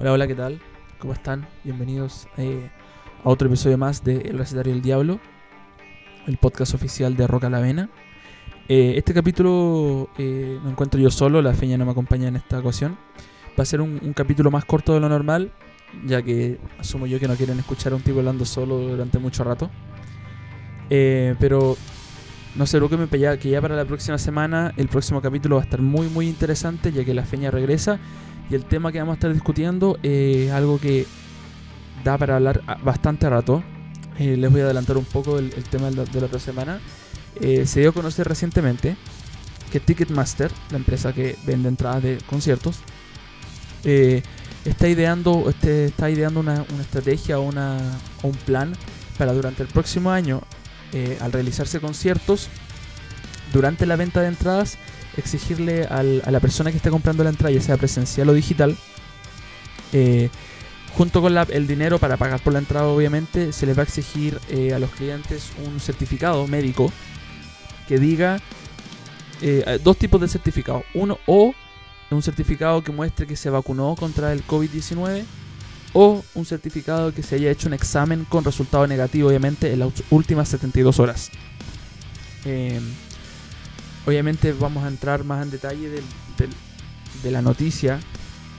[0.00, 0.60] Hola, hola, ¿qué tal?
[1.00, 1.48] ¿Cómo están?
[1.64, 2.70] Bienvenidos eh,
[3.24, 5.18] a otro episodio más de El Recetario del Diablo,
[6.28, 7.90] el podcast oficial de Roca la Vena.
[8.68, 12.60] Eh, este capítulo eh, me encuentro yo solo, la feña no me acompaña en esta
[12.60, 12.96] ocasión.
[13.58, 15.50] Va a ser un, un capítulo más corto de lo normal,
[16.06, 19.42] ya que asumo yo que no quieren escuchar a un tipo hablando solo durante mucho
[19.42, 19.68] rato.
[20.90, 21.76] Eh, pero
[22.54, 25.62] no lo que me ya, que ya para la próxima semana el próximo capítulo va
[25.62, 27.98] a estar muy muy interesante ya que la feña regresa
[28.50, 31.06] y el tema que vamos a estar discutiendo es algo que
[32.04, 33.62] da para hablar a- bastante rato.
[34.18, 36.80] Eh, les voy a adelantar un poco el, tema de la, otra semana.
[37.40, 38.96] Eh, se dio a conocer recientemente
[39.70, 42.78] que Ticketmaster, la empresa que vende entradas de conciertos,
[43.84, 44.22] eh,
[44.64, 48.72] está ideando, este, está ideando una, una estrategia o, un plan
[49.18, 50.42] para durante el próximo año,
[50.92, 52.48] eh, al realizarse conciertos,
[53.52, 54.78] durante la venta de entradas,
[55.16, 58.76] exigirle a la persona que está comprando la entrada, ya sea presencial o digital,
[59.92, 60.30] eh,
[60.96, 64.40] junto con el dinero para pagar por la entrada, obviamente, se les va a exigir
[64.48, 66.92] eh, a los clientes un certificado médico
[67.86, 68.40] que diga
[69.40, 70.82] eh, dos tipos de certificado.
[70.94, 71.54] Uno, o
[72.10, 75.24] un certificado que muestre que se vacunó contra el COVID-19
[75.92, 79.92] o un certificado que se haya hecho un examen con resultado negativo, obviamente, en las
[80.10, 81.30] últimas 72 horas.
[84.08, 86.04] Obviamente vamos a entrar más en detalle del-
[86.38, 86.50] del-
[87.22, 88.00] de la noticia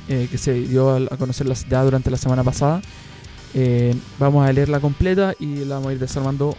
[0.08, 2.82] eh, que se dio a conocer la- ya durante la semana pasada.
[3.54, 6.56] Eh, vamos a leerla completa y la vamos a ir desarmando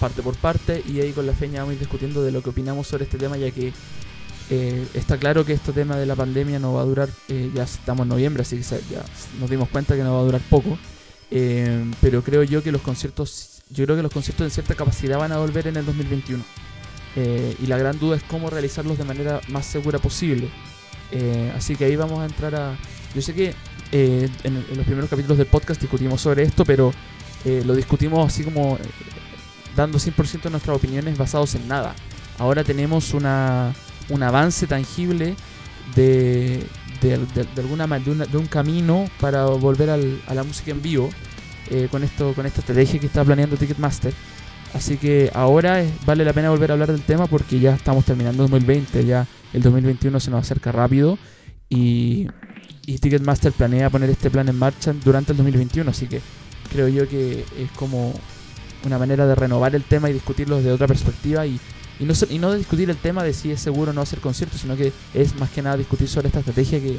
[0.00, 2.50] parte por parte y ahí con la feña vamos a ir discutiendo de lo que
[2.50, 3.72] opinamos sobre este tema ya que
[4.50, 7.62] eh, está claro que este tema de la pandemia no va a durar, eh, ya
[7.62, 9.04] estamos en noviembre, así que ya
[9.40, 10.76] nos dimos cuenta que no va a durar poco.
[12.00, 15.32] Pero creo yo que los conciertos, yo creo que los conciertos de cierta capacidad van
[15.32, 16.44] a volver en el 2021.
[17.16, 20.48] Eh, y la gran duda es cómo realizarlos de manera más segura posible.
[21.10, 22.76] Eh, así que ahí vamos a entrar a...
[23.14, 23.54] Yo sé que
[23.92, 26.92] eh, en, en los primeros capítulos del podcast discutimos sobre esto, pero
[27.44, 28.80] eh, lo discutimos así como eh,
[29.76, 31.94] dando 100% de nuestras opiniones basados en nada.
[32.38, 33.74] Ahora tenemos una,
[34.08, 35.36] un avance tangible
[35.94, 36.64] de,
[37.02, 40.80] de, de- de alguna una- de un camino para volver al- a la música en
[40.80, 41.10] vivo
[41.70, 44.14] eh, con esto con esta estrategia que está planeando Ticketmaster.
[44.74, 48.42] Así que ahora vale la pena volver a hablar del tema porque ya estamos terminando
[48.44, 51.18] 2020, ya el 2021 se nos acerca rápido
[51.68, 52.28] y,
[52.84, 56.20] Ticketmaster planea poner este plan en marcha durante el 2021, así que
[56.70, 58.12] creo yo que es como
[58.84, 61.60] una manera de renovar el tema y discutirlo desde otra perspectiva y,
[62.00, 64.60] y no, y no discutir el tema de si es seguro o no hacer conciertos,
[64.60, 66.98] sino que es más que nada discutir sobre esta estrategia que,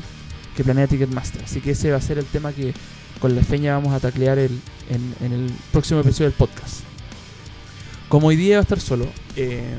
[0.56, 1.44] que planea Ticketmaster.
[1.44, 2.74] Así que ese va a ser el tema que
[3.20, 4.60] con la feña vamos a taclear el,
[4.90, 6.93] en, en el próximo episodio del podcast.
[8.14, 9.74] Como hoy día va a estar solo, eh,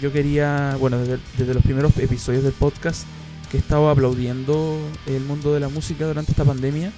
[0.00, 3.06] yo quería, bueno, desde, los primeros episodios del podcast
[3.50, 6.92] que he estado aplaudiendo el mundo de la música durante esta pandemia,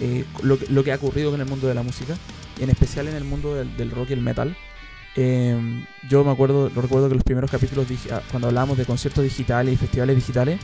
[0.00, 2.16] eh, lo, que- ha ocurrido con el mundo de la música,
[2.58, 4.56] en especial en el mundo del, rock y el metal.
[5.14, 9.22] Eh, yo me acuerdo, lo recuerdo que los primeros capítulos, ah, cuando hablábamos de conciertos
[9.22, 10.58] digitales y festivales digitales,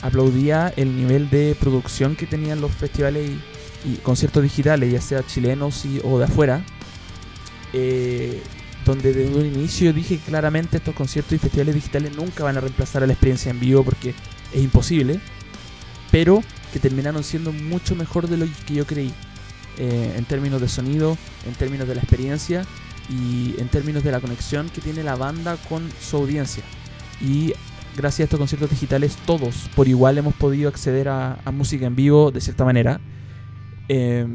[0.00, 3.32] aplaudía el nivel de producción que tenían los festivales
[3.84, 6.64] y, conciertos digitales, ya sea chilenos o de afuera,
[7.72, 8.42] eh,
[8.84, 13.02] donde desde un inicio dije claramente estos conciertos y festivales digitales nunca van a reemplazar
[13.02, 14.14] a la experiencia en vivo porque
[14.52, 15.20] es imposible,
[16.10, 16.42] pero
[16.72, 19.12] que terminaron siendo mucho mejor de lo que yo creí,
[19.78, 22.64] eh, en términos de sonido, en términos de la experiencia
[23.10, 26.62] y en términos de la conexión que tiene la banda con su audiencia.
[27.20, 27.52] Y
[27.96, 31.96] gracias a estos conciertos digitales todos por igual hemos podido acceder a, a música en
[31.96, 33.00] vivo de cierta manera.
[33.88, 34.26] Eh,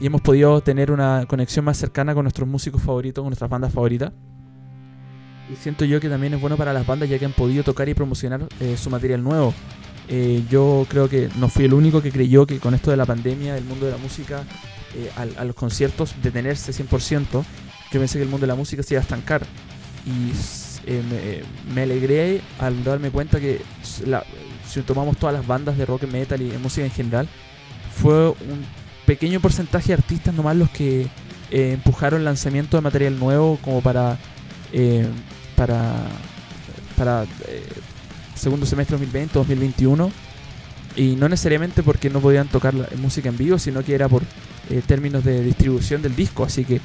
[0.00, 3.72] y hemos podido tener una conexión más cercana con nuestros músicos favoritos, con nuestras bandas
[3.72, 4.12] favoritas.
[5.52, 7.88] Y siento yo que también es bueno para las bandas ya que han podido tocar
[7.88, 9.52] y promocionar eh, su material nuevo.
[10.08, 13.06] Eh, yo creo que no fui el único que creyó que con esto de la
[13.06, 14.44] pandemia, el mundo de la música,
[14.94, 17.44] eh, al- a, los conciertos, detenerse 100%,
[17.92, 19.42] yo pensé que el mundo de la música se iba a estancar.
[20.06, 20.30] Y
[20.86, 21.02] eh,
[21.68, 23.60] me, me alegré al darme cuenta que
[24.06, 24.24] la-
[24.66, 27.28] si tomamos todas las bandas de rock, metal y de música en general,
[27.94, 28.64] fue un
[29.06, 31.02] pequeño porcentaje de artistas nomás los que
[31.50, 34.18] eh, empujaron el lanzamiento de material nuevo como para
[34.72, 35.06] eh,
[35.56, 36.08] para
[36.96, 37.62] para eh,
[38.34, 40.10] segundo semestre 2020 2021
[40.96, 44.22] y no necesariamente porque no podían tocar la música en vivo sino que era por
[44.70, 46.44] eh, términos de distribución del disco.
[46.44, 46.80] Así que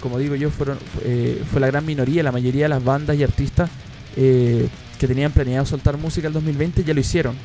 [0.00, 3.24] como digo yo fueron eh, fue la gran minoría la mayoría de las bandas y
[3.24, 3.70] artistas
[4.14, 7.36] que tenían planeado soltar música el 2020 ya lo hicieron.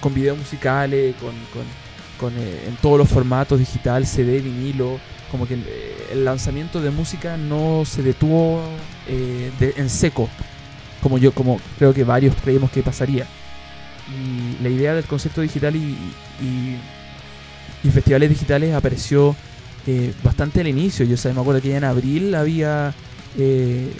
[0.00, 1.64] Con videos musicales con, con
[2.22, 4.98] con, eh, en todos los formatos, digital, CD, vinilo,
[5.30, 5.64] como que el,
[6.12, 8.62] el lanzamiento de música no se detuvo
[9.08, 10.28] eh, de- en seco,
[11.02, 13.26] como yo, como creo que varios creímos que pasaría.
[14.08, 15.96] y la idea del concierto digital y,
[17.90, 19.34] festivales digitales apareció
[19.86, 21.04] eh, bastante al inicio.
[21.04, 22.94] Yo sé, me acuerdo que ya en abril había.
[23.38, 23.92] Eh,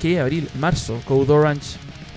[0.00, 0.20] ¿Qué?
[0.20, 1.76] Abril, marzo, Code Orange,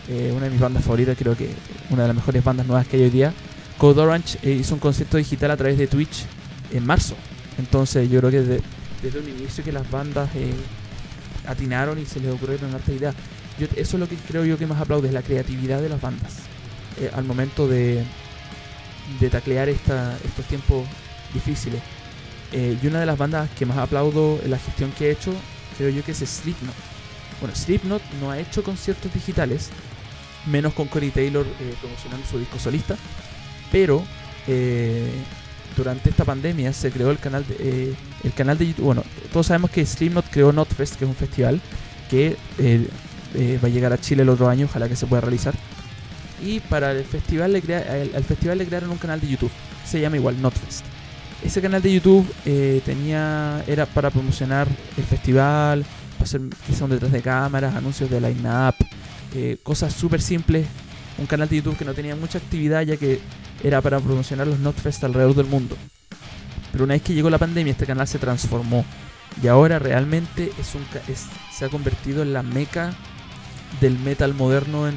[0.09, 1.49] eh, una de mis bandas favoritas, creo que
[1.89, 3.33] una de las mejores bandas nuevas que hay hoy día.
[3.77, 6.25] Code Orange eh, hizo un concierto digital a través de Twitch
[6.71, 7.15] en marzo.
[7.57, 10.53] Entonces yo creo que desde, un inicio que las bandas eh,
[11.47, 13.15] atinaron y se les ocurrieron harta ideas.
[13.59, 16.01] Yo, eso es lo que creo yo que más aplaude, es la creatividad de las
[16.01, 16.39] bandas.
[16.99, 18.03] eh, al momento de,
[19.19, 20.85] de taclear esta, estos tiempos
[21.33, 21.81] difíciles.
[22.51, 25.33] Eh, y una de las bandas que más aplaudo en la gestión que he hecho,
[25.77, 26.75] creo yo que es Slipknot.
[27.41, 29.69] Bueno, Slipknot no ha hecho conciertos digitales,
[30.45, 32.95] menos con Corey Taylor eh, promocionando su disco solista,
[33.71, 34.03] pero
[34.47, 35.11] eh,
[35.75, 38.85] durante esta pandemia se creó el canal de, eh, el canal de YouTube.
[38.85, 41.61] Bueno, todos sabemos que Slipknot creó Notfest, que es un festival
[42.09, 45.53] que eh, va a llegar a Chile el otro año, ojalá que se pueda realizar.
[46.41, 49.51] Y para el festival le crea, al, al festival le crearon un canal de YouTube,
[49.85, 50.85] se llama igual Notfest.
[51.43, 52.25] Ese canal de YouTube
[52.85, 54.67] tenía era para promocionar
[54.97, 58.73] el festival, para hacer quizá un detrás de cámaras, anuncios de line-up,
[59.61, 60.65] cosas súper simples.
[61.17, 63.19] Un canal de YouTube que no tenía mucha actividad ya que
[63.65, 65.75] era para promocionar los Notfest alrededor del mundo.
[66.71, 68.85] Pero una vez que llegó la pandemia este canal se transformó
[69.41, 70.75] y ahora realmente es
[71.51, 72.93] se ha convertido en la meca
[73.81, 74.95] del metal moderno en,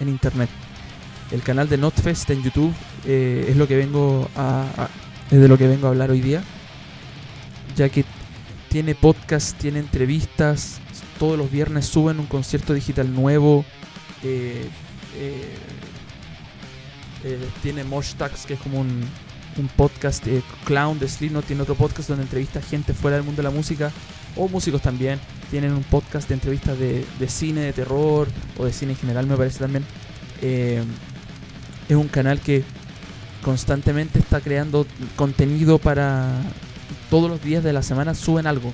[0.00, 0.48] en internet.
[1.30, 2.72] El canal de Notfest en YouTube
[3.04, 4.88] eh, es lo que vengo a,
[5.30, 6.42] de lo que vengo a hablar hoy día,
[7.76, 8.04] ya que
[8.70, 10.80] tiene podcast, tiene entrevistas,
[11.18, 13.64] todos los viernes suben un concierto digital nuevo,
[14.22, 14.68] eh,
[15.16, 15.56] eh,
[17.26, 19.02] eh, tiene Mosh Tax, que es como un,
[19.76, 23.48] podcast, eh, Clown de Slipknot tiene otro podcast donde entrevista gente fuera del mundo de
[23.48, 23.90] la música,
[24.36, 25.18] o músicos también,
[25.50, 28.28] tienen un podcast de entrevistas de, de cine, de terror,
[28.58, 29.84] o de cine en general me parece también.
[30.40, 30.82] Eh,
[31.88, 32.62] es un canal que
[33.42, 34.86] constantemente está creando
[35.16, 36.42] contenido para
[37.10, 38.72] todos los días de la semana suben algo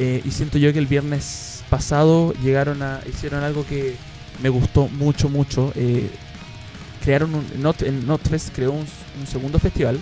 [0.00, 2.78] Eh, y siento yo que el viernes pasado llegaron
[3.08, 3.96] hicieron algo que
[4.40, 5.72] me gustó mucho mucho
[7.08, 8.86] crearon un Not, Notfest creó un,
[9.18, 9.98] un segundo festival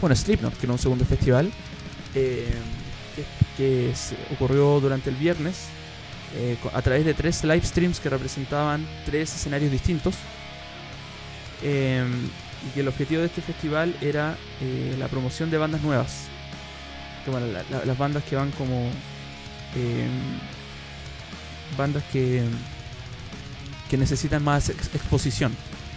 [0.00, 1.50] bueno Slipknot creó un segundo festival
[2.14, 2.54] eh,
[3.56, 3.92] que,
[4.32, 5.64] ocurrió durante el viernes
[6.36, 10.14] eh, a través de tres live streams que representaban tres escenarios distintos
[11.64, 12.04] eh,
[12.64, 14.36] y que el objetivo de este festival era
[14.98, 16.26] la promoción de bandas nuevas.
[17.24, 17.32] Que,
[17.86, 18.88] las bandas que van como
[21.76, 22.44] bandas que
[23.90, 25.52] que necesitan más ex- exposición.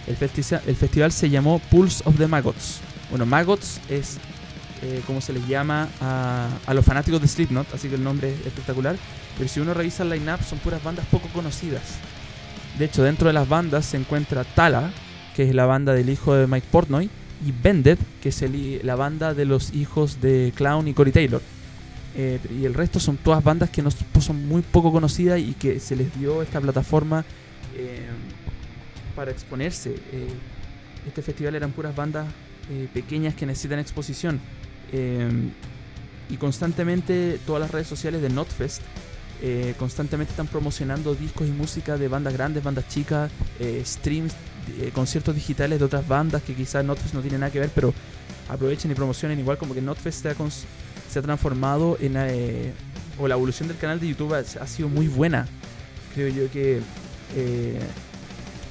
[0.06, 2.80] El, festi- el festival se llamó Pulse of the Maggots.
[3.10, 4.18] Bueno, Maggots es
[4.82, 8.32] eh, como se les llama a, a los fanáticos de Slipknot, así que el nombre
[8.32, 8.96] es espectacular.
[9.36, 11.82] Pero si uno revisa el line-up, son puras bandas poco conocidas.
[12.78, 14.90] De hecho, dentro de las bandas se encuentra Tala,
[15.34, 17.10] que es la banda del hijo de Mike Portnoy,
[17.46, 21.42] y Bended, que es el la banda de los hijos de Clown y Corey Taylor.
[22.16, 25.78] Eh, y el resto son todas bandas que no son muy poco conocidas y que
[25.80, 27.24] se les dio esta plataforma
[27.76, 28.08] eh,
[29.20, 29.90] para exponerse.
[30.12, 30.28] Eh,
[31.06, 32.26] este festival eran puras bandas
[32.70, 34.40] eh, pequeñas que necesitan exposición.
[34.92, 35.28] Eh,
[36.30, 38.80] y constantemente todas las redes sociales de Notfest
[39.42, 44.32] eh, constantemente están promocionando discos y música de bandas grandes, bandas chicas, eh, streams,
[44.80, 47.92] eh, conciertos digitales de otras bandas que quizás Notfest no tiene nada que ver, pero
[48.48, 50.34] aprovechen y promocionen igual como que Notfest se ha,
[51.10, 52.16] se ha transformado en...
[53.18, 55.46] o la evolución del canal de YouTube ha, ha sido muy buena.
[56.14, 56.80] Creo yo que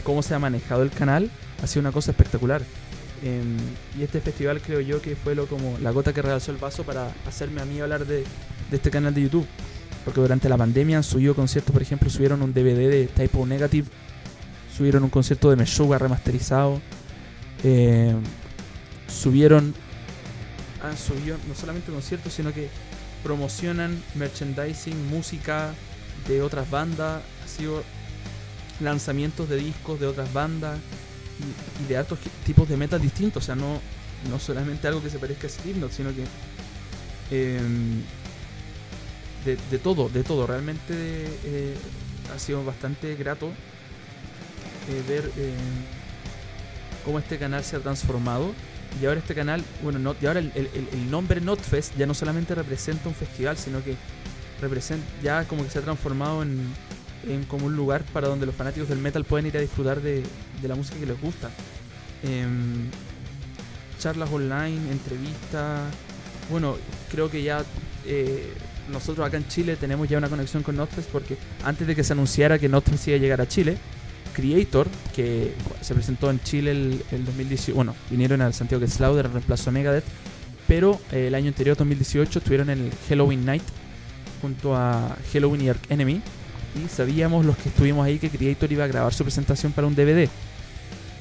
[0.10, 1.30] cómo se ha manejado el canal
[1.62, 2.64] ha sido una cosa espectacular.
[3.22, 3.58] Em,
[3.96, 6.84] y este festival creo yo que fue lo como la gota que rebalsó el vaso
[6.84, 8.24] para hacerme a mí hablar de,
[8.72, 9.46] este canal de YouTube.
[10.04, 13.88] Porque durante la pandemia han subido conciertos, por ejemplo, subieron un DVD de Typo Negative,
[14.76, 16.82] subieron un concierto de Meshuggah remasterizado,
[17.64, 18.16] eh,
[19.08, 19.76] subieron,
[20.82, 22.70] han subido no solamente conciertos, sino que
[23.22, 25.72] promocionan merchandising, música
[26.28, 27.84] de otras bandas, ha sido
[28.80, 30.78] lanzamientos de discos de otras bandas
[31.84, 33.80] y, de altos tipos de metas distintos, o sea, no,
[34.30, 36.24] no solamente algo que se parezca a Slipknot, sino que
[37.32, 38.02] em,
[39.46, 40.46] de, todo, de todo.
[40.48, 40.94] Realmente
[41.46, 41.76] eh,
[42.36, 45.54] ha sido bastante grato eh, ver eh,
[47.06, 48.54] cómo este canal se ha transformado.
[49.02, 52.14] Y ahora este canal, bueno, no- y ahora el- el- el nombre Notfest ya no
[52.16, 53.96] solamente representa un festival, sino que
[54.62, 56.60] representa ya como que se ha transformado en,
[57.28, 60.24] en como un lugar para donde los fanáticos del metal pueden ir a disfrutar de,
[60.62, 61.50] de la música que les gusta.
[62.24, 62.90] Em,
[64.00, 65.82] charlas online, entrevistas.
[66.50, 66.78] Bueno,
[67.12, 67.64] creo que ya
[68.06, 68.54] eh,
[68.92, 72.14] nosotros acá en Chile tenemos ya una conexión con Notfest porque antes de que se
[72.14, 73.78] anunciara que Notfest iba a llegar a Chile,
[74.34, 77.76] Creator, que se presentó en Chile el, el 2018.
[77.76, 80.06] Bueno, vinieron al Santiago Slaughter en reemplazo a Megadeth.
[80.68, 83.64] Pero eh, el año anterior, 2018, estuvieron en el Halloween Night
[84.40, 86.22] junto a Halloween y Ark Enemy.
[86.76, 89.96] Y sabíamos los que estuvimos ahí que Creator iba a grabar su presentación para un
[89.96, 90.30] DVD.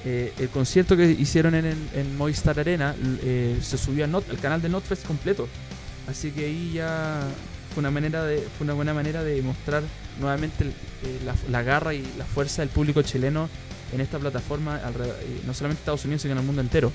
[0.04, 5.04] Eh, el concierto que hicieron en, en Arena eh, se subió al canal de Notfest
[5.06, 5.48] completo.
[6.06, 7.20] Así que ahí ya
[7.74, 8.24] fue una, manera
[8.56, 9.82] fue una buena manera de mostrar
[10.20, 13.48] nuevamente eh, la, garra y la fuerza del público chileno
[13.92, 14.80] en esta plataforma,
[15.46, 16.92] no solamente en Estados Unidos, sino en el mundo entero.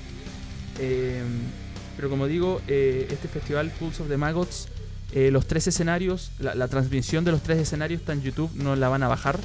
[1.95, 4.69] pero como digo, este festival Pulse of the Maggots,
[5.13, 9.03] los tres escenarios, la, transmisión de los tres escenarios está en YouTube, no la van
[9.03, 9.39] a bajar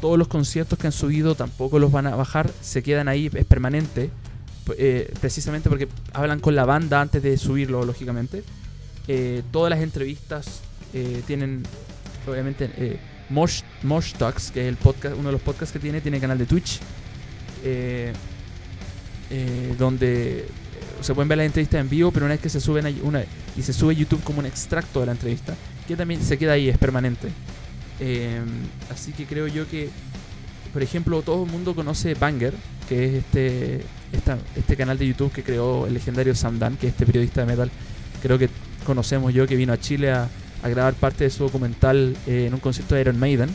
[0.00, 3.44] todos los conciertos que han subido tampoco los van a bajar, se quedan ahí, es
[3.44, 4.10] permanente,
[4.76, 8.44] eh, precisamente porque hablan con la banda antes de subirlo, lógicamente.
[9.06, 10.60] Eh, todas las entrevistas
[10.92, 11.62] eh, tienen,
[12.26, 16.20] obviamente, Mosh, Mosh Talks, que es el podcast, uno de los podcasts que tiene, tiene
[16.20, 16.80] canal de Twitch,
[19.78, 20.46] donde
[21.00, 23.22] se pueden ver las entrevistas en vivo, pero una vez que se suben una,
[23.56, 25.54] y se sube YouTube como un extracto de la entrevista,
[25.86, 27.28] que también se queda ahí, es permanente.
[28.00, 28.46] Em,
[28.92, 29.90] así que creo yo que,
[30.72, 32.54] por ejemplo, todo el mundo conoce Banger,
[32.88, 33.82] que es este,
[34.56, 37.46] este canal de YouTube que creó el legendario Sam Dan, que es este periodista de
[37.46, 37.70] metal.
[38.22, 38.48] Creo que
[38.84, 40.28] conocemos yo que vino a Chile a,
[40.64, 43.48] grabar parte de su documental eh, en un concierto de Iron Maiden.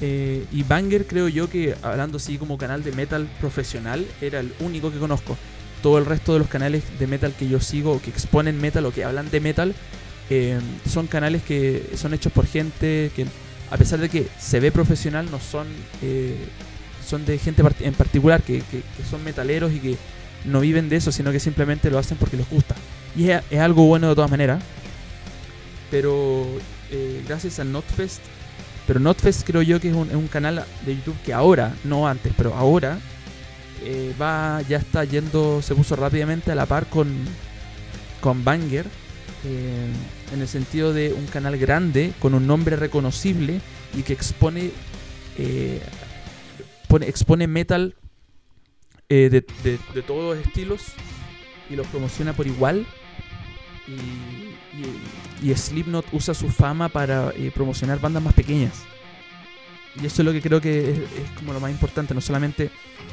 [0.00, 4.52] Eh, y Banger creo yo que, hablando así como canal de metal profesional, era el
[4.60, 5.36] único que conozco.
[5.82, 8.92] Todo el resto de los canales de metal que yo sigo, que exponen metal o
[8.92, 9.74] que hablan de metal,
[10.28, 13.26] eh, son canales que son hechos por gente que,
[13.70, 15.66] a pesar de que se ve profesional, no son,
[16.02, 16.36] eh,
[17.04, 18.62] son de gente en particular que,
[19.10, 19.96] son metaleros y que
[20.44, 22.76] no viven de eso, sino que simplemente lo hacen porque les gusta.
[23.16, 24.62] Y es, algo bueno de todas maneras.
[25.90, 26.46] Pero
[26.92, 28.20] eh, gracias al Notfest,
[28.86, 32.54] pero Notfest creo yo que es un, canal de YouTube que ahora, no antes, pero
[32.54, 32.98] ahora
[34.20, 37.08] va ya está yendo, se puso rápidamente a la par con,
[38.20, 38.86] con Banger
[39.44, 39.90] eh,
[40.34, 43.62] en el sentido de un canal grande con un nombre reconocible
[43.96, 44.70] y que expone
[45.38, 45.80] eh,
[47.06, 47.94] expone metal
[49.08, 50.82] eh, de, todos los estilos
[51.70, 52.86] y los promociona por igual.
[55.42, 58.84] Y, Slipknot usa su fama para promocionar bandas más pequeñas
[59.96, 62.70] y eso es lo que creo que es, como lo más importante no solamente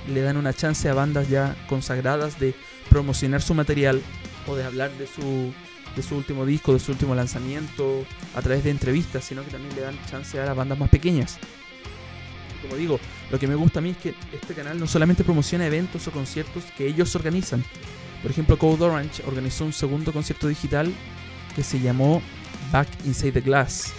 [0.07, 2.53] le dan una chance a bandas ya consagradas de
[2.89, 4.01] promocionar su material
[4.48, 5.53] o de hablar de su
[5.96, 8.05] de su último disco, de su último lanzamiento,
[8.36, 11.39] a través de entrevistas, sino que también le dan chance a las bandas más pequeñas.
[12.62, 13.00] como digo,
[13.31, 16.12] lo que me gusta a mí es que este canal no solamente promociona eventos o
[16.12, 17.63] conciertos que ellos organizan.
[18.22, 20.93] Por ejemplo, Code Orange organizó un segundo concierto digital
[21.55, 22.22] que se llamó
[22.72, 23.93] Back Inside the Glass.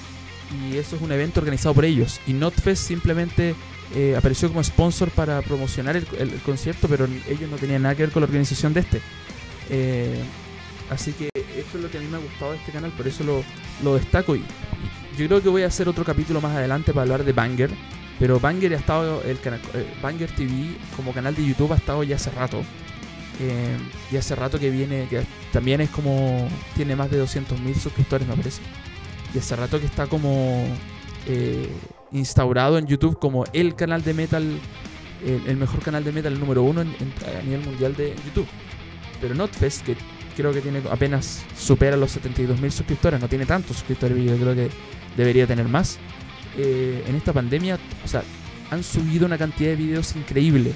[0.50, 2.20] Y eso es un evento organizado por ellos.
[2.26, 3.54] Y Notfest simplemente
[3.94, 6.06] eh, apareció como sponsor para promocionar el,
[6.44, 9.00] concierto, pero ellos no tenían nada que ver con la organización de este.
[9.70, 10.22] Eh,
[10.90, 13.06] Así que eso es lo que a mí me ha gustado de este canal, por
[13.06, 13.24] eso
[13.82, 14.34] lo, destaco.
[14.36, 14.44] Y,
[15.16, 17.70] yo creo que voy a hacer otro capítulo más adelante para hablar de Banger.
[18.18, 22.02] Pero Banger ha estado, el canal, eh, Banger TV como canal de YouTube ha estado
[22.02, 22.62] ya hace rato.
[24.10, 28.34] Y hace rato que viene, que también es como, tiene más de 200.000 suscriptores me
[28.34, 28.60] parece.
[29.34, 30.64] Y hace rato que está como
[31.26, 31.68] eh,
[32.12, 34.58] instaurado en YouTube como el canal de metal,
[35.24, 38.46] el, mejor canal de metal número uno a nivel mundial de YouTube.
[39.20, 39.96] Pero Notfest, que
[40.36, 44.70] creo que tiene apenas supera los 72.000 suscriptores, no tiene tantos suscriptores, yo creo que
[45.16, 45.98] debería tener más.
[46.56, 48.22] Eh, en esta pandemia, o sea,
[48.70, 50.72] han subido una cantidad de videos increíble.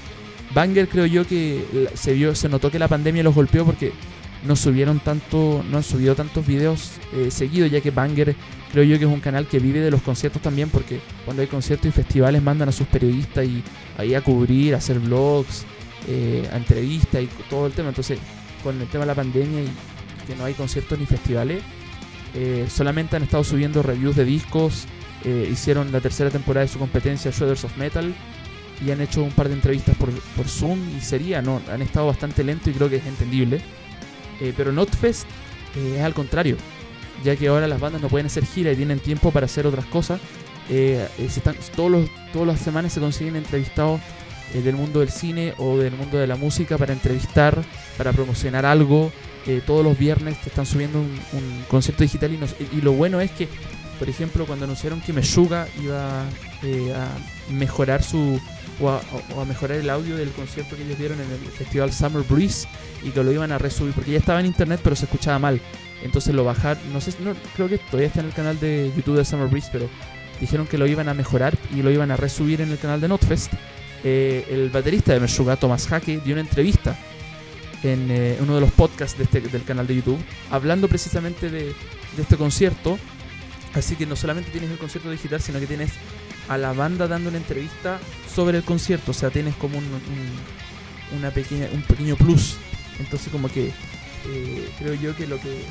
[0.55, 3.93] Banger creo yo que se vio, se notó que la pandemia los golpeó porque
[4.47, 8.35] no subieron tanto, no han subido tantos videos eh, seguidos, ya que Banger
[8.73, 11.49] creo yo que es un canal que vive de los conciertos también, porque cuando hay
[11.49, 13.63] conciertos y festivales mandan a sus periodistas y
[13.99, 15.65] ahí a cubrir, a hacer vlogs,
[16.09, 17.91] eh, a entrevistas y todo el tema.
[17.91, 18.19] Entonces
[18.63, 19.69] con el tema de la pandemia y
[20.27, 21.63] que no hay conciertos ni festivales,
[22.35, 24.87] eh, solamente han estado subiendo reviews de discos,
[25.25, 28.15] eh, hicieron la tercera temporada de su competencia Shredders of Metal
[28.85, 30.11] y han hecho un par de entrevistas por,
[30.49, 33.61] Zoom y sería, no, han estado bastante lento y creo que es entendible.
[34.43, 35.25] Eh, pero Notfest
[35.77, 36.57] es al contrario,
[37.25, 39.87] ya que ahora las bandas no pueden hacer gira y tienen tiempo para hacer otras
[39.87, 40.21] cosas.
[40.69, 44.01] están, todos los, todas las semanas se consiguen entrevistados
[44.55, 47.63] eh, del mundo del cine o del mundo de la música para entrevistar,
[47.97, 49.11] para promocionar algo.
[49.47, 52.31] Eh, todos los viernes te están subiendo un, concierto digital
[52.73, 53.49] y, lo bueno es que,
[54.03, 56.25] por ejemplo, cuando anunciaron que Meshuga iba
[56.65, 58.41] eh, a mejorar su
[58.81, 62.67] o a, mejorar el audio del concierto que ellos dieron en el festival Summer Breeze
[63.05, 65.61] y que lo iban a resubir porque ya estaba en internet pero se escuchaba mal.
[66.03, 69.19] Entonces lo bajaron, no sé, no, creo que todavía está en el canal de YouTube
[69.19, 69.89] de Summer Breeze, pero
[70.41, 73.07] dijeron que lo iban a mejorar y lo iban a resubir en el canal de
[73.07, 73.53] Notfest.
[74.03, 76.99] Eh, el baterista de Meshuga, Thomas Hake, dio una entrevista
[77.85, 80.19] en eh, uno de los podcasts de este- del canal de YouTube,
[80.51, 82.99] hablando precisamente de, de este concierto.
[83.75, 85.93] Así que no solamente tienes el concierto digital, sino que tienes
[86.49, 87.99] a la banda dando una entrevista
[88.35, 89.13] sobre el concierto.
[89.13, 92.57] O sea, tienes como un, un- una pequeña, un pequeño plus.
[93.01, 93.69] Entonces como que
[94.29, 95.63] eh, creo yo que lo que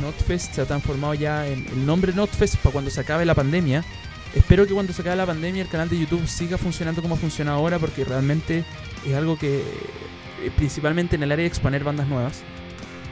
[0.00, 3.84] Notfest se ha transformado ya en el nombre Notfest para cuando se acabe la pandemia.
[4.34, 7.52] Espero que cuando se acabe la pandemia el canal de YouTube siga funcionando como funciona
[7.52, 8.64] ahora porque realmente
[9.04, 12.42] es algo que eh, principalmente en el área de exponer bandas nuevas.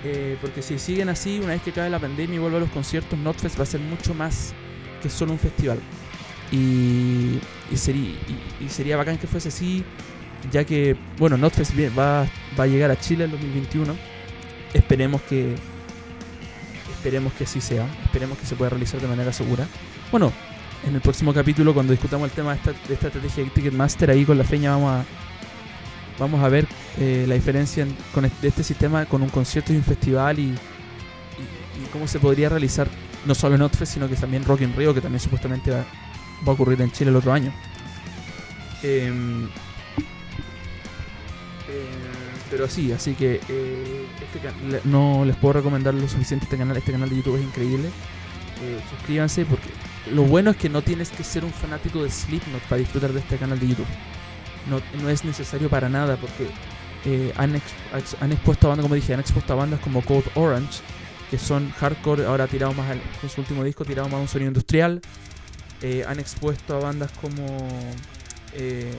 [0.04, 2.70] Eh, porque si siguen así, una vez que acabe la pandemia y vuelva a los
[2.70, 4.54] conciertos, Notfest va a ser mucho más
[5.02, 5.80] que solo un festival.
[6.52, 7.40] Y,
[7.70, 8.10] y sería,
[8.60, 9.84] y, y sería bacán que fuese así,
[10.50, 12.26] ya que, bueno, Notfest va,
[12.58, 13.94] va a llegar a Chile en 2021.
[14.72, 15.54] Esperemos que
[16.98, 19.66] esperemos que así sea, esperemos que se pueda realizar de manera segura.
[20.10, 20.32] Bueno,
[20.86, 24.10] en el próximo capítulo, cuando discutamos el tema de esta, de esta estrategia de Ticketmaster,
[24.10, 25.04] ahí con la feña vamos a
[26.18, 26.66] vamos a ver
[27.00, 30.56] eh, la diferencia en- con este, sistema con un concierto y un festival y, y-
[31.92, 32.88] cómo se podría realizar
[33.24, 35.84] no solo en Notfest, sino que también Rock in Rio, que también supuestamente va,
[36.46, 37.52] a ocurrir en Chile el otro año.
[38.82, 39.46] Em,
[41.68, 41.88] eh,
[42.50, 44.40] pero sí, así que eh, este
[44.88, 46.76] no les puedo recomendar lo suficiente este canal.
[46.76, 47.88] Este canal de YouTube es increíble.
[48.62, 49.68] Eh, suscríbanse porque
[50.12, 53.20] lo bueno es que no tienes que ser un fanático de Slipknot para disfrutar de
[53.20, 53.86] este canal de YouTube.
[54.68, 56.48] No, no es necesario para nada porque
[57.04, 57.64] eh, han, ex-
[57.96, 60.80] ex- han expuesto a bandas, como dije, han expuesto a bandas como Code Orange,
[61.30, 64.28] que son hardcore, ahora tirado más al, con su último disco, tirado más a un
[64.28, 65.00] sonido industrial.
[65.82, 67.46] Eh, han expuesto a bandas como.
[68.54, 68.92] eh,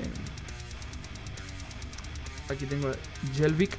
[2.50, 2.92] aquí tengo
[3.36, 3.72] Jelvik,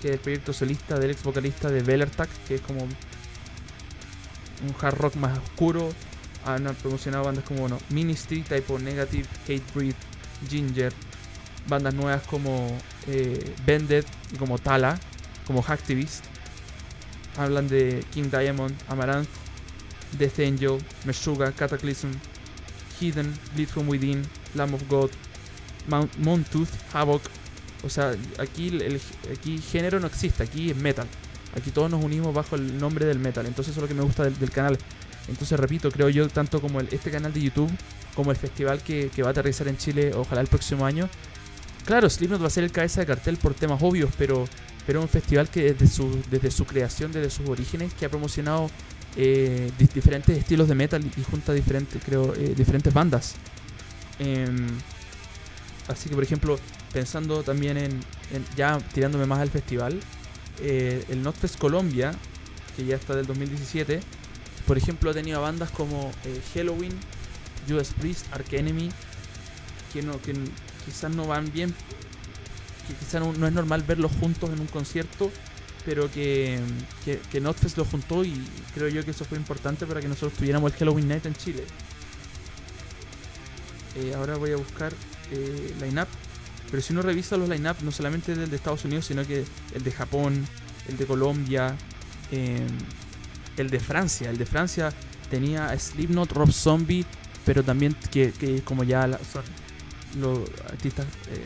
[0.00, 2.90] que es el proyecto solista del ex vocalista de Bellertag, que es como un
[4.80, 5.92] hard rock más oscuro.
[6.44, 9.94] Han promocionado bandas como bueno, Ministry, Typo Negative, Hatebreed,
[10.48, 10.92] Ginger,
[11.68, 12.68] bandas nuevas como
[13.06, 14.98] eh, Bended y como Tala,
[15.46, 16.24] como Hacktivist.
[17.36, 19.28] Hablan de King Diamond, Amaranth,
[20.18, 22.10] Death Angel, Meshuga, Cataclysm,
[23.00, 24.22] Hidden, Bleed From Within,
[24.54, 25.10] Lamb of God,
[25.88, 27.22] Mount, Montooth, Havoc.
[27.84, 29.00] O sea, aquí el,
[29.32, 31.06] aquí género no existe, aquí es metal.
[31.56, 33.46] Aquí todos nos unimos bajo el nombre del metal.
[33.46, 34.78] Entonces eso es lo que me gusta del, del canal.
[35.28, 37.70] Entonces repito, creo yo, tanto como este canal de YouTube,
[38.14, 41.08] como el festival que, que va a aterrizar en Chile, ojalá el próximo año.
[41.84, 44.48] Claro, Slipknot va a ser el cabeza de cartel por temas obvios, pero,
[44.86, 48.08] pero es un festival que desde su, desde su creación, desde sus orígenes, que ha
[48.08, 48.70] promocionado
[49.16, 53.34] eh, di- diferentes estilos de metal y junta diferentes, creo, eh, diferentes bandas.
[54.20, 54.68] Em,
[55.88, 56.58] así que, por ejemplo,
[56.92, 58.00] pensando también en,
[58.56, 59.98] ya tirándome más al festival,
[60.60, 62.12] eh, el Notfest Colombia,
[62.76, 64.00] que ya está del 2017,
[64.66, 66.12] por ejemplo, ha tenido bandas como
[66.54, 66.92] Halloween,
[67.68, 68.88] Judas Priest, Ark Enemy,
[69.92, 70.18] que, no,
[70.84, 71.74] quizás no van bien,
[72.88, 75.30] que quizás no, es normal verlos juntos en un concierto,
[75.84, 76.60] pero que,
[77.04, 80.34] que, que Notfest los juntó y creo yo que eso fue importante para que nosotros
[80.34, 81.64] tuviéramos el Halloween Night en Chile.
[83.96, 84.92] Eh, ahora voy a buscar
[85.30, 86.08] eh, line-up,
[86.70, 89.82] pero si uno revisa los line-up, no solamente del de Estados Unidos, sino que el
[89.84, 90.46] de Japón,
[90.88, 91.74] el de Colombia,
[92.30, 92.66] eh,
[93.58, 94.30] el de Francia.
[94.30, 94.92] El de Francia
[95.30, 97.04] tenía Slipknot, Rob Zombie,
[97.44, 99.18] pero también que, que como ya la-
[100.18, 101.44] los artistas eh,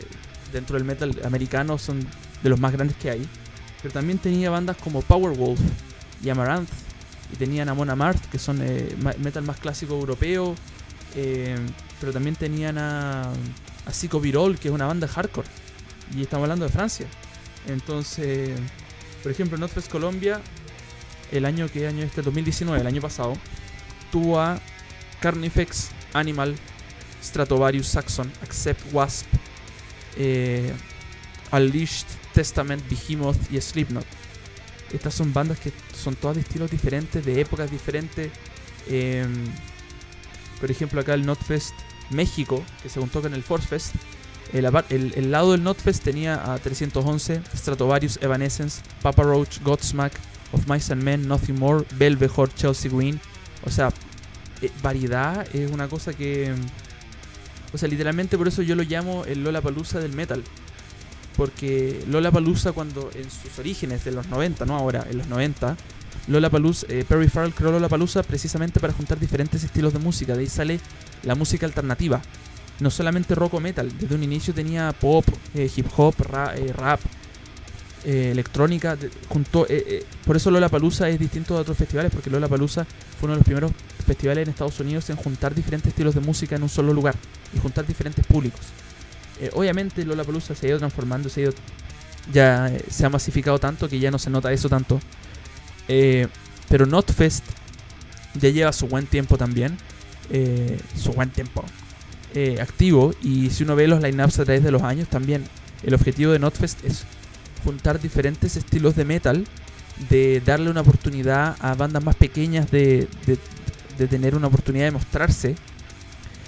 [0.51, 2.05] dentro del metal americano son
[2.43, 3.27] de los más grandes que hay.
[3.81, 5.59] Pero también tenía bandas como Powerwolf
[6.23, 6.69] y Amaranth.
[7.33, 10.55] Y tenían a Mon Amarth, que son eh, metal más clásico europeo.
[11.15, 11.57] eh,
[11.99, 15.47] pero también tenían a, a Virol, que es una banda hardcore.
[16.15, 17.07] Y estamos hablando de Francia.
[17.67, 18.57] Entonces,
[19.23, 20.39] por ejemplo, Notfest Colombia,
[21.31, 23.33] el año que año este, 2019, el año pasado,
[24.11, 24.59] tuvo a
[25.19, 26.55] Carnifex, Animal,
[27.27, 29.27] Stratovarius, Saxon, Accept, Wasp,
[30.17, 30.73] eh,
[31.51, 34.05] Unleashed, Testament, Behemoth y Slipknot.
[34.93, 38.31] Estas son bandas que son todas de estilos diferentes, de épocas diferentes.
[38.89, 39.45] em,
[40.61, 41.73] por ejemplo, acá el Notfest
[42.09, 43.95] México, que se juntó con el Force Fest.
[44.53, 50.13] El, lado del Notfest tenía a 311, Stratovarius, Evanescence, Papa Roach, Godsmack,
[50.53, 53.19] Of Mice and Men, Nothing More, Belvejor, Chelsea Green.
[53.65, 53.89] O sea,
[54.61, 56.53] eh, variedad es una cosa que.
[57.73, 60.43] O sea, literalmente por eso yo lo llamo el Lola Palusa del metal.
[61.35, 65.77] Porque Lola Palusa, cuando en sus orígenes de los 90, no ahora, en los 90,
[66.27, 66.49] Lola
[66.89, 70.33] eh, Perry Farrell creó Lola Palusa precisamente para juntar diferentes estilos de música.
[70.33, 70.79] De ahí sale
[71.23, 72.21] la música alternativa.
[72.79, 75.25] No solamente rock o metal, desde un inicio tenía pop,
[75.55, 76.15] eh, hip hop,
[76.55, 76.99] eh, rap,
[78.03, 78.97] eh, electrónica.
[80.25, 82.85] por eso Lola Palusa es distinto de otros festivales, porque Lola Palusa
[83.19, 83.71] fue uno de los primeros
[84.07, 87.15] festivales en Estados Unidos en juntar diferentes estilos de música en un solo lugar
[87.55, 88.61] y juntar diferentes públicos.
[89.39, 91.53] Eh, obviamente Lollapalooza se ha ido transformando, se ha ido,
[92.33, 94.99] ya eh, se ha masificado tanto que ya no se nota eso tanto.
[95.87, 96.27] Eh,
[96.69, 97.43] pero Notfest
[98.33, 99.77] ya lleva su buen tiempo también,
[100.29, 101.63] eh, su buen tiempo
[102.33, 105.45] eh, activo y si uno ve los lineups a través de los años también
[105.83, 107.05] el objetivo de Notfest es
[107.63, 109.45] juntar diferentes estilos de metal,
[110.09, 113.39] de darle una oportunidad a bandas más pequeñas de, de-
[113.97, 115.55] de tener una oportunidad de mostrarse.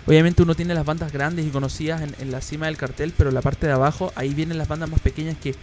[0.05, 3.35] Obviamente uno tiene las bandas grandes y conocidas en, la cima del cartel, pero en
[3.35, 5.53] la parte de abajo ahí vienen las bandas más pequeñas que,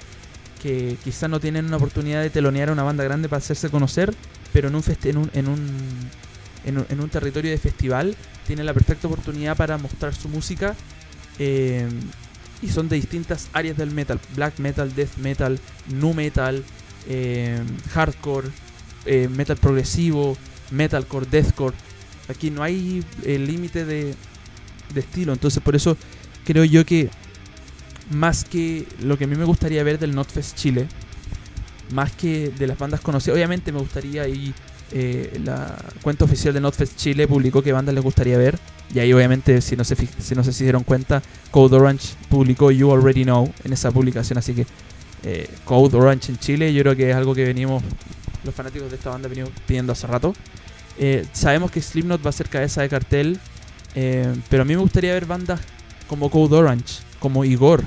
[0.62, 4.14] que quizás no tienen una oportunidad de telonear a una banda grande para hacerse conocer,
[4.52, 5.30] pero en un, en en un,
[6.64, 10.74] en un, en un territorio de festival tienen la perfecta oportunidad para mostrar su música.
[11.38, 11.88] eh,
[12.62, 16.64] y son de distintas áreas del metal: black metal, death metal, nu metal,
[17.08, 17.60] eh,
[17.92, 18.48] hardcore,
[19.04, 20.36] eh, metal progresivo,
[20.70, 21.74] metalcore, deathcore.
[22.28, 24.14] Aquí no hay eh, límite de,
[24.94, 25.96] estilo, entonces por eso
[26.44, 27.10] creo yo que
[28.10, 30.88] más que lo que a mí me gustaría ver del Notfest Chile,
[31.92, 34.54] más que de las bandas conocidas, obviamente me gustaría y
[34.92, 38.58] eh, la cuenta oficial de Notfest Chile publicó qué bandas les gustaría ver.
[38.94, 42.92] Y ahí obviamente, si no se, si no se dieron cuenta, Code Orange publicó You
[42.92, 44.38] Already Know en esa publicación.
[44.38, 44.66] Así que
[45.24, 47.82] eh, Code Orange en Chile yo creo que es algo que venimos,
[48.46, 50.34] los fanáticos de esta banda venimos pidiendo hace rato.
[50.98, 53.38] Eh, sabemos que Slipknot va a ser cabeza de cartel,
[53.94, 55.60] eh, pero a mí me gustaría ver bandas
[56.06, 57.82] como Code Orange, como Igor,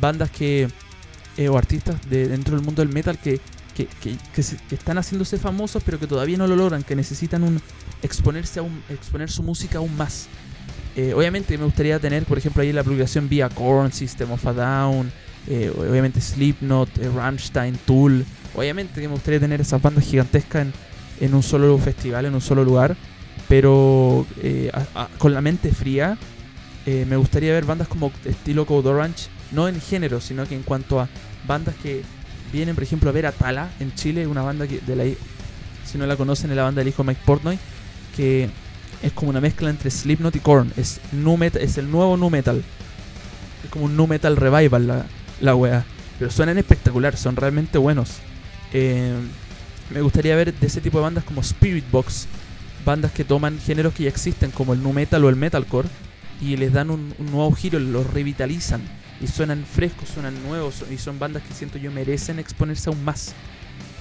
[0.00, 0.68] bandas que
[1.36, 3.40] eh, o artistas de dentro del mundo del metal que,
[3.74, 4.16] que, que-
[4.74, 7.60] están haciéndose famosos pero que todavía no lo logran, que necesitan un
[8.02, 10.28] exponerse aún, exponer su música aún más.
[11.16, 15.10] Obviamente me gustaría tener, por ejemplo, ahí la publicación vía Korn, System of a Down,
[15.48, 18.24] eh, obviamente Slipknot, eh, Tool.
[18.54, 20.66] Obviamente que me gustaría tener esas bandas gigantescas
[21.20, 22.96] en, un solo festival, en un solo lugar,
[23.48, 24.70] pero eh,
[25.18, 26.16] con la mente fría,
[26.86, 30.62] eh, me gustaría ver bandas como estilo Code Orange, no en género, sino que en
[30.62, 31.08] cuanto a
[31.46, 32.02] bandas que
[32.52, 35.04] vienen, por ejemplo, a ver a Tala en Chile, una banda de la,
[35.84, 37.58] si no la conocen, es la banda del hijo Mike Portnoy,
[38.16, 38.48] que
[39.02, 42.62] es como una mezcla entre Slipknot y Korn, es, nu es el nuevo nu metal,
[43.64, 45.06] es como un nu metal revival
[45.40, 45.84] la wea,
[46.18, 48.18] pero suenan espectacular, son realmente buenos.
[48.72, 49.14] Eh,
[49.90, 52.26] me gustaría ver de ese tipo de bandas como Spirit Box,
[52.84, 55.88] bandas que toman géneros que ya existen como el nu metal o el metalcore
[56.40, 58.82] y les dan un, nuevo giro, los revitalizan
[59.20, 63.34] y suenan frescos, suenan nuevos y son bandas que siento yo merecen exponerse aún más.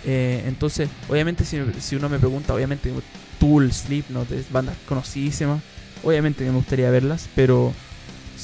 [0.06, 2.92] Eh, entonces, obviamente si, si uno me pregunta, obviamente
[3.40, 5.62] Tool, Slipknot, bandas conocidísimas,
[6.04, 7.74] obviamente me gustaría verlas, pero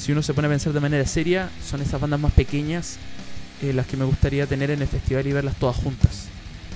[0.00, 2.96] si uno se pone a pensar de manera seria, son esas bandas más pequeñas
[3.62, 6.28] eh, las que me gustaría tener en el festival y verlas todas juntas.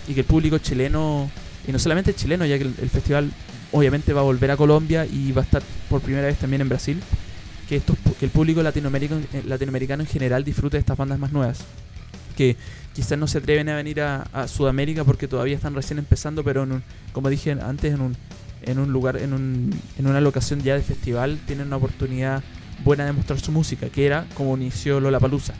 [0.07, 1.31] Y que el público chileno,
[1.67, 3.31] y no solamente chileno, ya que el, el festival
[3.73, 6.69] obviamente va a volver a Colombia y va a estar por primera vez también en
[6.69, 7.01] Brasil,
[7.69, 7.81] que,
[8.19, 11.61] que el público latinoamericano, eh, latinoamericano en general disfrute de estas bandas más nuevas.
[12.37, 12.57] Que
[12.93, 16.65] quizás no se atreven a venir a, a Sudamérica porque todavía están recién empezando, pero
[16.65, 16.83] en un-
[17.13, 18.17] como dije antes, en un,
[18.63, 22.43] en un lugar, en, un, en una locación ya de festival, tienen una oportunidad
[22.85, 25.55] buena de mostrar su música, que era como inició Lollapalooza.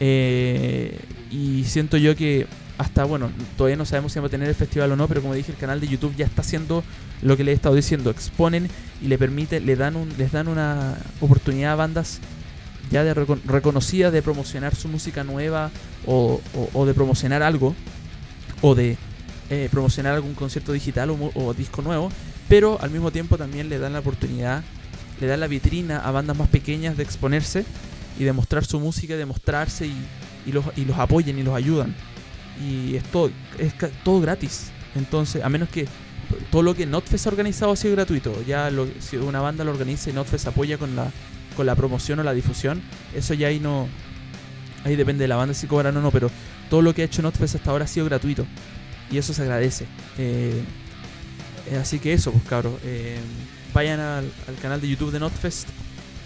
[0.00, 0.98] Eh,
[1.30, 2.46] y siento yo que
[2.78, 5.34] hasta, bueno, todavía no sabemos si va a tener el festival o no, pero como
[5.34, 6.84] dije, el canal de YouTube ya está haciendo
[7.22, 8.68] lo que le he estado diciendo, exponen
[9.02, 12.20] y le permite, le dan un, les dan una oportunidad a bandas
[12.90, 15.70] ya de recon- reconocidas de promocionar su música nueva
[16.06, 16.40] o,
[16.86, 17.74] de promocionar algo
[18.62, 18.96] o de
[19.50, 22.12] eh, promocionar algún concierto digital o disco nuevo,
[22.48, 24.62] pero al mismo tiempo también le dan la oportunidad,
[25.20, 27.64] le dan la vitrina a bandas más pequeñas de exponerse
[28.18, 29.94] y de mostrar su música, de mostrarse y,
[30.46, 31.94] y los, y los apoyen y los ayudan.
[32.64, 33.72] Y es todo, es
[34.04, 34.70] todo gratis.
[34.96, 35.86] Entonces, a menos que
[36.50, 38.34] todo lo que Notfest ha organizado ha sido gratuito.
[38.46, 41.10] Ya lo- si una banda lo organiza y Notfest apoya con la,
[41.56, 42.82] con la promoción o la difusión,
[43.14, 43.86] eso ya ahí no.
[44.84, 46.30] Ahí depende de la banda si cobran o no, pero
[46.70, 48.46] todo lo que ha hecho Notfest hasta ahora ha sido gratuito.
[49.10, 49.86] Y eso se agradece.
[50.18, 50.60] Eh,
[51.70, 52.74] eh, así que eso, pues cabros.
[52.84, 53.18] eh,
[53.78, 55.68] vayan al, al canal de YouTube de Notfest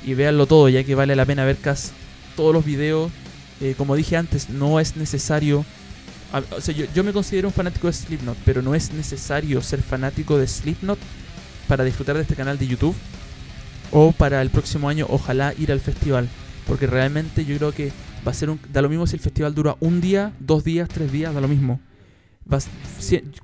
[0.07, 1.91] y véanlo todo, ya que vale la pena ver casi
[2.35, 3.13] todos los videos.
[3.61, 5.63] Eh, como dije antes, no es necesario.
[6.57, 9.83] O sea, yo, yo me considero un fanático de Slipknot, pero no es necesario ser
[9.83, 10.99] fanático de Slipknot
[11.69, 12.97] para disfrutar de este canal de YouTube
[13.91, 16.31] o para el próximo año ojalá ir al festival,
[16.67, 17.93] porque realmente yo creo que
[18.27, 20.89] va a ser un da lo mismo si el festival dura un día, dos días,
[20.89, 21.81] tres días, da lo mismo.
[22.51, 22.59] Va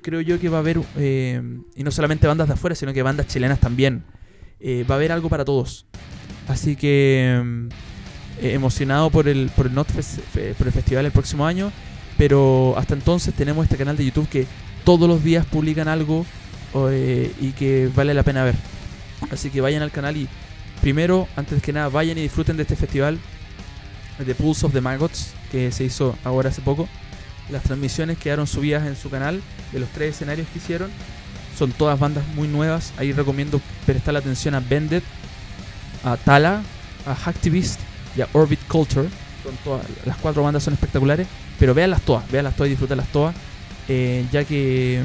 [0.01, 1.41] creo yo que va a haber eh,
[1.75, 4.03] y no solamente bandas de afuera, sino que bandas chilenas también.
[4.59, 5.85] Eh, va a haber algo para todos.
[6.47, 7.67] Así que mm,
[8.41, 11.71] eh, emocionado por el por el Notfest, fe- por el festival el próximo año,
[12.17, 14.45] pero hasta entonces tenemos este canal de YouTube que
[14.83, 16.25] todos los días publican algo
[16.91, 18.55] eh, y que vale la pena ver.
[19.31, 20.27] Así que vayan al canal y
[20.81, 23.17] primero, antes que nada, vayan y disfruten de este festival
[24.25, 26.87] de Pulse of the Maggots que se hizo ahora hace poco.
[27.51, 30.89] Las transmisiones quedaron subidas en su canal de los tres escenarios que hicieron.
[31.57, 32.93] Son todas bandas muy nuevas.
[32.97, 35.03] Ahí recomiendo prestar la atención a Bended,
[36.03, 36.61] a Tala,
[37.05, 37.79] a Hacktivist
[38.15, 39.09] y a Orbit Culture.
[39.43, 41.27] Son todas, las cuatro bandas son espectaculares.
[41.59, 43.35] Pero véanlas todas, véanlas todas y disfrútenlas todas.
[43.89, 45.01] eh, ya que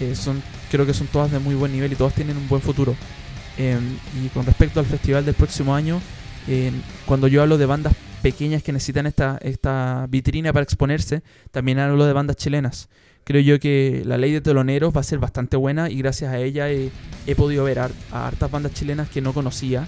[0.00, 2.62] eh, son, creo que son todas de muy buen nivel y todas tienen un buen
[2.62, 2.94] futuro.
[3.58, 3.78] Eh,
[4.24, 6.00] y con respecto al festival del próximo año,
[6.48, 6.72] eh,
[7.04, 12.04] cuando yo hablo de bandas pequeñas que necesitan esta, esta vitrina para exponerse, también hablo
[12.06, 12.88] de bandas chilenas.
[13.24, 16.38] Creo yo que la ley de teloneros va a ser bastante buena y gracias a
[16.38, 16.90] ella he,
[17.26, 19.86] he podido ver a, a hartas bandas chilenas que no conocía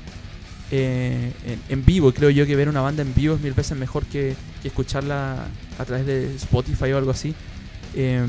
[0.71, 2.12] eh, en, en vivo.
[2.12, 5.47] Creo yo que ver una banda en vivo es mil veces mejor que, que escucharla
[5.79, 7.35] a través de Spotify o algo así.
[7.95, 8.25] Eh,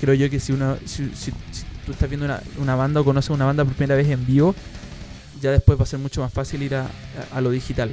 [0.00, 3.04] creo yo que si, una, si, si- si tú estás viendo una, una banda o
[3.04, 4.54] conoces una banda por primera vez en vivo,
[5.40, 7.90] ya después va a ser mucho más fácil ir a, a- a lo digital.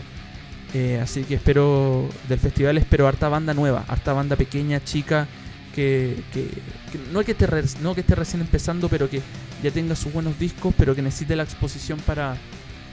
[0.74, 5.28] Eh, así que espero del festival, espero harta banda nueva, harta banda pequeña, chica,
[5.74, 6.18] que,
[7.14, 7.48] no, que esté
[7.82, 9.22] no que esté recién empezando, pero que
[9.64, 12.36] ya tenga sus buenos discos, pero que necesite la exposición para,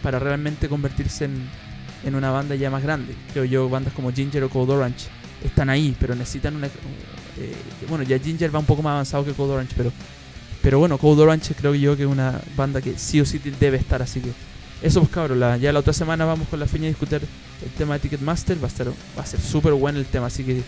[0.03, 1.49] para realmente convertirse en,
[2.05, 3.15] en una banda ya más grande.
[3.33, 5.09] Creo yo, bandas como Ginger o Cold Orange
[5.45, 6.69] están ahí, pero necesitan una...
[6.69, 6.71] eh,
[7.89, 9.93] bueno, ya Ginger va un poco más avanzado que Cold Orange, pero,
[10.63, 13.77] pero bueno, Cold Orange creo yo que es una banda que sí o sí debe
[13.77, 14.31] estar, así que
[14.83, 17.23] eso pues cabros, ya la otra semana vamos con la feña a discutir
[17.65, 20.45] el tema de Ticketmaster, va a, estar, va a ser súper bueno el tema, así
[20.45, 20.63] que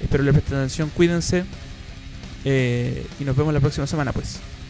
[0.00, 1.44] espero le presten atención, cuídense
[2.44, 4.40] eh, y nos vemos la próxima semana pues.